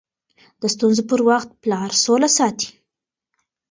[0.61, 2.69] د ستونزو پر وخت پلار سوله ساتي.